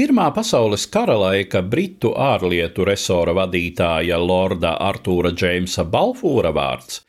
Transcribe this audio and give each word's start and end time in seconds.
Pirmā 0.00 0.30
pasaules 0.32 0.86
kara 0.88 1.12
laika 1.20 1.60
britu 1.72 2.14
ārlietu 2.26 2.86
resora 2.88 3.34
vadītāja 3.36 4.16
Lorda 4.22 4.70
Artūra 4.86 5.34
Džeimsa 5.36 5.84
Balfūra 5.96 6.54
vārds 6.56 7.02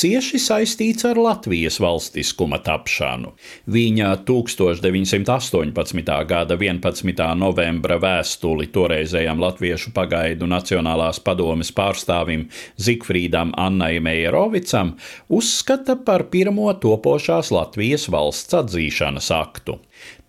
cieši 0.00 0.38
saistīts 0.40 1.04
ar 1.04 1.18
Latvijas 1.20 1.76
valstiskuma 1.82 2.60
tapšanu. 2.64 3.34
Viņa 3.68 4.12
1918. 4.24 6.14
gada 6.30 6.56
11. 6.56 7.26
novembra 7.36 7.98
vēstuli 8.00 8.70
toreizējam 8.72 9.42
Latviešu 9.42 9.92
pagaidu 9.96 10.48
Nacionālās 10.48 11.20
padomes 11.26 11.74
pārstāvim 11.76 12.46
Zigfrīdam 12.80 13.52
Annai 13.60 13.98
Meijerovicam 14.00 14.94
uzskata 15.28 15.98
par 16.08 16.30
pirmo 16.32 16.72
topošās 16.72 17.52
Latvijas 17.52 18.08
valsts 18.08 18.56
atzīšanas 18.62 19.30
aktu. 19.36 19.76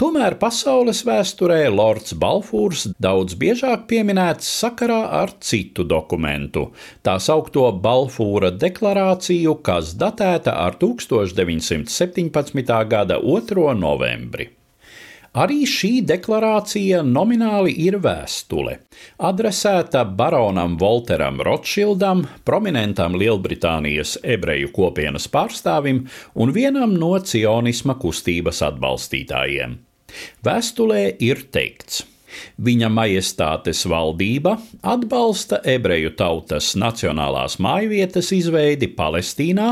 Tomēr 0.02 0.38
pasaules 0.42 1.04
vēsturē 1.08 1.60
Lords 1.74 2.16
Balfūrs 2.22 2.88
daudz 3.02 3.36
biežāk 3.42 3.86
pieminēts 3.92 4.50
sakarā 4.62 5.02
ar 5.22 5.36
citu 5.40 5.86
dokumentu, 5.88 6.70
tā 7.06 7.18
saukto 7.20 7.68
Balfūra 7.84 8.54
deklarāciju, 8.64 9.60
kas 9.66 9.94
datēta 10.00 10.58
ar 10.64 10.80
1917. 10.82 12.74
gada 12.96 13.22
2. 13.22 13.70
novembri. 13.78 14.61
Arī 15.32 15.62
šī 15.64 16.02
deklarācija 16.04 16.98
nomināli 17.08 17.72
ir 17.86 17.96
vēstule, 18.04 18.74
adresēta 19.24 20.02
baronam 20.04 20.74
Volteram 20.76 21.40
Rotšildam, 21.40 22.26
prominentam 22.44 23.16
Lielbritānijas 23.16 24.18
ebreju 24.28 24.74
kopienas 24.76 25.30
pārstāvim 25.32 26.02
un 26.36 26.52
vienam 26.52 26.98
no 27.00 27.14
cionisma 27.24 27.96
kustības 28.02 28.60
atbalstītājiem. 28.68 29.78
Vēstulē 30.44 31.06
ir 31.24 31.46
teikts: 31.48 32.04
Viņa 32.62 32.90
majestātes 32.94 33.84
valdība 33.90 34.56
atbalsta 34.86 35.62
ebreju 35.68 36.14
tautas 36.20 36.74
nacionālās 36.80 37.58
mājvietas 37.62 38.32
izveidi 38.36 38.90
Palestīnā 38.98 39.68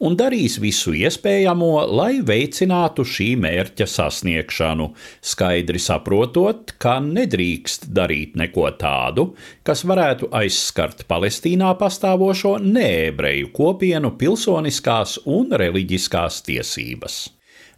un 0.00 0.16
darīs 0.16 0.58
visu 0.62 0.94
iespējamo, 0.96 1.70
lai 1.92 2.20
veicinātu 2.26 3.04
šī 3.04 3.30
mērķa 3.40 3.88
sasniegšanu, 3.90 4.90
skaidri 5.32 5.80
saprotot, 5.82 6.74
ka 6.80 6.98
nedrīkst 7.04 7.90
darīt 7.96 8.38
neko 8.40 8.68
tādu, 8.80 9.30
kas 9.66 9.84
varētu 9.88 10.30
aizskart 10.40 11.04
Palestīnā 11.10 11.74
pastāvošo 11.80 12.56
neebreju 12.64 13.52
kopienu 13.56 14.14
pilsoniskās 14.20 15.18
un 15.28 15.52
reliģiskās 15.60 16.40
tiesības. 16.48 17.20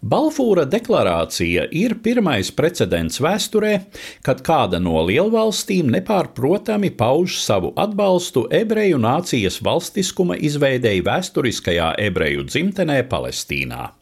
Balfūra 0.02 0.64
deklarācija 0.66 1.68
ir 1.78 1.92
pirmais 2.02 2.48
precedents 2.58 3.20
vēsturē, 3.22 3.76
kad 4.26 4.40
kāda 4.42 4.80
no 4.82 4.96
lielvalstīm 5.06 5.92
nepārprotami 5.94 6.90
pauž 6.98 7.36
savu 7.38 7.70
atbalstu 7.78 8.48
ebreju 8.50 8.98
nācijas 8.98 9.60
valstiskuma 9.62 10.34
izveidēji 10.34 11.06
vēsturiskajā 11.06 11.92
ebreju 12.08 12.48
dzimtenē 12.50 12.98
Palestīnā. 13.14 13.92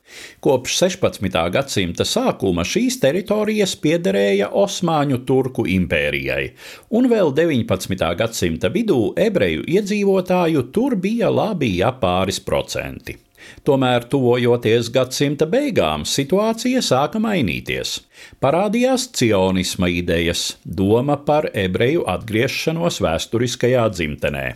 Kopš 0.40 0.80
16. 0.86 1.36
gadsimta 1.52 2.08
sākuma 2.08 2.64
šīs 2.64 2.96
teritorijas 3.04 3.76
piederēja 3.84 4.48
Osmaņu 4.56 5.20
Turku 5.28 5.68
impērijai, 5.68 6.54
un 6.96 7.12
vēl 7.12 7.36
19. 7.36 8.14
gadsimta 8.24 8.72
vidū 8.72 9.02
ebreju 9.20 9.68
iedzīvotāju 9.68 10.70
tur 10.72 10.96
bija 10.96 11.28
labi 11.28 11.76
ap 11.84 12.00
pāris 12.00 12.40
procenti. 12.40 13.20
Tomēr, 13.66 14.06
tuvojoties 14.12 14.90
gadsimta 14.94 15.48
beigām, 15.50 16.06
situācija 16.08 16.82
sāka 16.84 17.20
mainīties. 17.22 17.98
Parādījās 18.42 19.08
cionisma 19.16 19.90
idejas, 19.92 20.56
doma 20.64 21.16
par 21.26 21.50
ebreju 21.54 22.06
atgriešanos 22.10 23.00
vēsturiskajā 23.04 23.88
dzimtenē. 23.96 24.46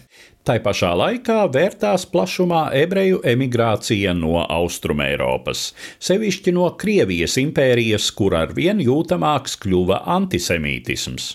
Tai 0.45 0.59
pašā 0.61 0.91
laikā 1.01 1.35
vērtās 1.49 2.03
plašumā 2.13 2.67
ebreju 2.77 3.23
emigrācija 3.31 4.13
no 4.19 4.43
Austrumēropas, 4.43 5.63
sevišķi 6.05 6.53
no 6.53 6.67
Krievijas 6.83 7.39
impērijas, 7.41 8.11
kur 8.19 8.37
arvien 8.37 8.83
jūtamāks 8.85 9.57
kļuva 9.63 10.03
antisemītisms. 10.19 11.31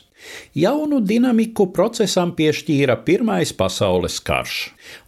Jaunu 0.59 0.99
dinamiku 1.05 1.69
procesam 1.73 2.31
piešķīra 2.35 2.97
Pirmais 3.07 3.53
pasaules 3.55 4.17
karš. 4.25 4.57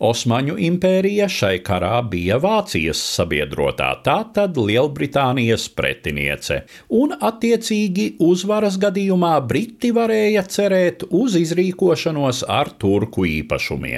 Osmaņu 0.09 0.55
impērija 0.69 1.27
šai 1.31 1.57
karā 1.65 1.97
bija 2.07 2.37
Vācijas 2.41 3.01
sabiedrotā, 3.17 3.89
tātad 4.05 4.57
Lielbritānijas 4.57 5.67
pretiniece, 5.75 6.61
un 7.01 7.15
attiecīgi 7.17 8.07
uzvaras 8.23 8.77
gadījumā 8.81 9.33
Briti 9.49 9.91
varēja 9.95 10.45
cerēt 10.55 11.07
uz 11.09 11.35
izrīkošanos 11.41 12.45
ar 12.47 12.71
turku 12.79 13.27
īpašumiem. 13.27 13.90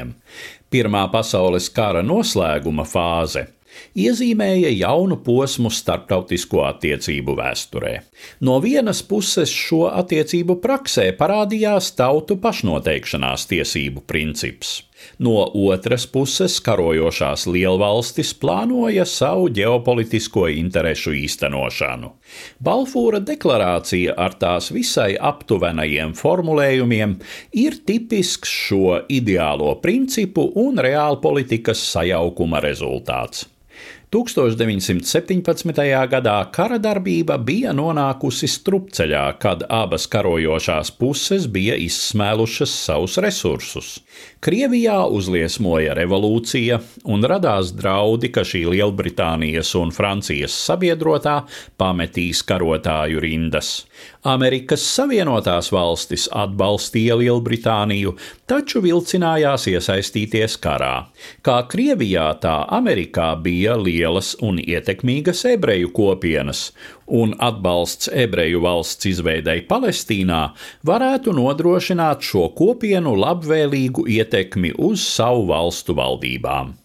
Pirmā 0.74 1.04
pasaules 1.14 1.70
kara 1.74 2.02
noslēguma 2.06 2.86
fāze 2.90 3.48
iezīmēja 3.98 4.72
jaunu 4.74 5.18
posmu 5.26 5.72
starptautisko 5.74 6.64
attiecību 6.68 7.36
vēsturē. 7.38 7.94
No 8.46 8.60
vienas 8.64 9.04
puses 9.06 9.54
šo 9.54 9.88
attiecību 9.92 10.60
praksē 10.64 11.10
parādījās 11.20 11.94
tautu 11.98 12.38
pašnoteikšanās 12.44 13.48
tiesību 13.52 14.06
princips. 14.10 14.82
No 15.24 15.46
otras 15.68 16.06
puses, 16.10 16.60
karojošās 16.64 17.46
lielvalstis 17.52 18.34
plānoja 18.42 19.06
savu 19.10 19.50
ģeopolitisko 19.54 20.48
interesu 20.54 21.14
īstenošanu. 21.18 22.12
Balfūra 22.64 23.22
deklarācija 23.24 24.18
ar 24.18 24.38
tās 24.42 24.72
visai 24.74 25.14
aptuvenajiem 25.20 26.14
formulējumiem 26.18 27.18
ir 27.64 27.80
tipisks 27.86 28.54
šo 28.68 29.00
ideālo 29.08 29.76
principu 29.84 30.50
un 30.66 30.82
reālpolitikas 30.82 31.84
sajaukuma 31.94 32.64
rezultāts. 32.64 33.48
1917. 34.14 36.06
gadā 36.06 36.36
kara 36.54 36.78
darbība 36.78 37.40
bija 37.42 37.72
nonākusi 37.74 38.46
strupceļā, 38.46 39.24
kad 39.42 39.64
abas 39.74 40.06
karojošās 40.14 40.92
puses 41.00 41.48
bija 41.50 41.74
izsmēlušas 41.82 42.76
savus 42.86 43.18
resursus. 43.26 43.96
Krievijā 44.44 45.00
uzliesmoja 45.10 45.96
revolūcija 45.98 46.78
un 47.10 47.26
radās 47.26 47.72
draudi, 47.74 48.30
ka 48.30 48.44
šī 48.46 48.66
Lielbritānijas 48.76 49.74
un 49.80 49.90
Francijas 49.96 50.54
sabiedrotā 50.68 51.40
pametīs 51.82 52.44
karotāju 52.46 53.24
rindas. 53.24 53.80
Amerikas 54.24 54.84
Savienotās 54.94 55.72
valstis 55.74 56.30
atbalstīja 56.32 57.18
Lielbritāniju, 57.20 58.14
taču 58.48 58.84
vilcinājās 58.84 59.66
iesaistīties 59.72 60.60
karā. 60.64 60.94
Kā 61.44 61.58
Krievijā, 61.72 62.30
tā 62.44 62.60
Amerikā 62.78 63.34
bija 63.44 63.76
lielas 64.04 64.36
un 64.44 64.60
ietekmīgas 64.60 65.46
ebreju 65.54 65.92
kopienas, 65.96 66.72
un 67.08 67.34
atbalsts 67.40 68.12
ebreju 68.12 68.64
valsts 68.64 69.08
izveidei 69.14 69.64
Palestīnā 69.70 70.44
varētu 70.88 71.36
nodrošināt 71.40 72.24
šo 72.28 72.50
kopienu 72.58 73.16
labvēlīgu 73.20 74.08
ietekmi 74.20 74.76
uz 74.78 75.04
savu 75.08 75.48
valstu 75.52 75.96
valdībām. 75.98 76.76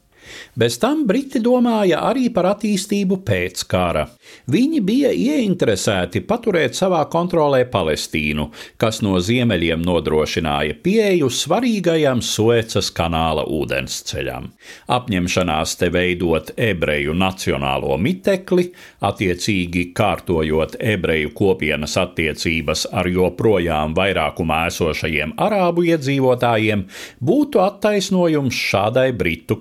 Bez 0.58 0.78
tam 0.82 1.04
Briti 1.08 1.40
domāja 1.44 2.02
arī 2.08 2.28
par 2.34 2.50
attīstību 2.54 3.20
pēc 3.26 3.64
kara. 3.70 4.06
Viņi 4.50 4.80
bija 4.84 5.10
ieinteresēti 5.12 6.22
paturēt 6.28 6.76
savā 6.78 7.00
kontrolē 7.12 7.64
Palestīnu, 7.70 8.48
kas 8.80 9.00
no 9.04 9.18
ziemeļiem 9.20 9.82
nodrošināja 9.84 10.78
pieeju 10.84 11.28
svarīgajam 11.32 12.22
Suecas 12.24 12.90
kanāla 12.94 13.44
ūdensceļam. 13.48 14.50
Apņemšanās 14.98 15.76
te 15.80 15.90
veidot 15.94 16.52
ebreju 16.56 17.14
nacionālo 17.16 17.96
mitekli, 18.00 18.68
attiecīgi 19.04 19.88
kārtojot 19.96 20.78
ebreju 20.80 21.32
kopienas 21.36 21.96
attiecības 22.00 22.86
ar 22.92 23.08
joprojām 23.12 23.94
vairākumā 23.96 24.64
esošajiem 24.72 25.36
arābu 25.40 25.86
iedzīvotājiem, 25.92 26.84
būtu 27.24 27.62
attaisnojums 27.64 28.58
šādai 28.68 29.10
britu 29.16 29.58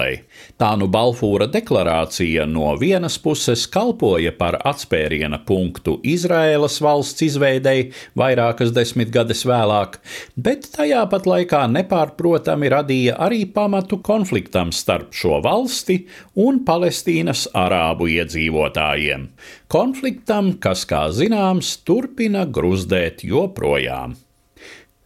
kontrolei. 0.00 0.24
Tā 0.58 0.76
nu 0.76 0.88
Balfūra 0.88 1.46
deklarācija 1.48 2.46
no 2.46 2.76
vienas 2.76 3.18
puses 3.18 3.66
kalpoja 3.66 4.32
par 4.32 4.58
atspēriena 4.64 5.40
punktu 5.46 6.00
Izraēlas 6.04 6.80
valsts 6.80 7.22
izveidei 7.22 7.92
vairākas 8.16 8.72
desmitgades 8.72 9.44
vēlāk, 9.46 10.00
bet 10.36 10.70
tajā 10.76 11.06
pat 11.10 11.26
laikā 11.26 11.66
nepārprotami 11.72 12.68
radīja 12.68 13.16
arī 13.18 13.46
pamatu 13.46 14.00
konfliktam 14.02 14.72
starp 14.72 15.12
šo 15.12 15.40
valsti 15.42 16.06
un 16.36 16.64
Palestīnas 16.64 17.48
arābu 17.54 18.10
iedzīvotājiem. 18.10 19.28
Konfliktam, 19.68 20.54
kas, 20.60 20.84
kā 20.84 21.08
zināms, 21.12 21.78
turpina 21.84 22.44
gruzdēt 22.44 23.24
joprojām. 23.24 24.16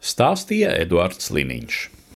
Stāstīja 0.05 0.75
Eduards 0.83 1.31
Liniņš. 1.33 2.04